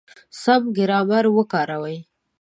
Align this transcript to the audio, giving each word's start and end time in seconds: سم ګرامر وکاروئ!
سم 0.41 0.61
ګرامر 0.77 1.25
وکاروئ! 1.35 1.97